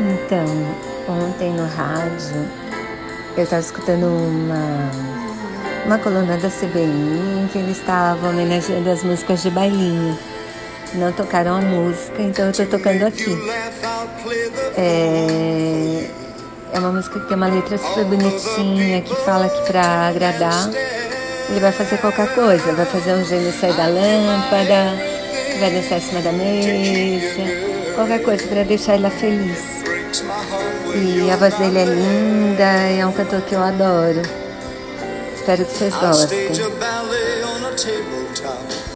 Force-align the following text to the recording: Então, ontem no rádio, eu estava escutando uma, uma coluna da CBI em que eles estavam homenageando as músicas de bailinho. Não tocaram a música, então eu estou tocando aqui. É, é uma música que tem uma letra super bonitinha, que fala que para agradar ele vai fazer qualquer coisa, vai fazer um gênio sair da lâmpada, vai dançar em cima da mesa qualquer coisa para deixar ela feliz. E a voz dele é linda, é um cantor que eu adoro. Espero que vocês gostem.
Então, 0.00 0.46
ontem 1.06 1.52
no 1.52 1.66
rádio, 1.66 2.48
eu 3.36 3.44
estava 3.44 3.60
escutando 3.60 4.06
uma, 4.06 4.90
uma 5.84 5.98
coluna 5.98 6.38
da 6.38 6.48
CBI 6.48 7.42
em 7.42 7.48
que 7.52 7.58
eles 7.58 7.76
estavam 7.76 8.30
homenageando 8.30 8.90
as 8.90 9.02
músicas 9.02 9.42
de 9.42 9.50
bailinho. 9.50 10.18
Não 10.94 11.12
tocaram 11.12 11.56
a 11.56 11.60
música, 11.60 12.22
então 12.22 12.46
eu 12.46 12.50
estou 12.50 12.66
tocando 12.66 13.04
aqui. 13.04 13.36
É, 14.76 16.10
é 16.72 16.78
uma 16.78 16.92
música 16.92 17.20
que 17.20 17.26
tem 17.26 17.36
uma 17.36 17.48
letra 17.48 17.76
super 17.76 18.04
bonitinha, 18.06 19.02
que 19.02 19.14
fala 19.16 19.50
que 19.50 19.60
para 19.70 20.08
agradar 20.08 20.70
ele 21.50 21.60
vai 21.60 21.72
fazer 21.72 21.98
qualquer 21.98 22.34
coisa, 22.34 22.72
vai 22.72 22.86
fazer 22.86 23.12
um 23.12 23.24
gênio 23.24 23.52
sair 23.52 23.74
da 23.74 23.86
lâmpada, 23.86 24.96
vai 25.58 25.70
dançar 25.70 25.98
em 25.98 26.00
cima 26.00 26.22
da 26.22 26.32
mesa 26.32 27.70
qualquer 27.94 28.22
coisa 28.22 28.46
para 28.46 28.62
deixar 28.62 28.94
ela 28.94 29.10
feliz. 29.10 29.89
E 30.96 31.30
a 31.30 31.36
voz 31.36 31.54
dele 31.54 31.78
é 31.78 31.84
linda, 31.84 32.64
é 32.64 33.06
um 33.06 33.12
cantor 33.12 33.42
que 33.42 33.54
eu 33.54 33.62
adoro. 33.62 34.20
Espero 35.34 35.64
que 35.64 35.72
vocês 35.72 35.94
gostem. 35.94 36.48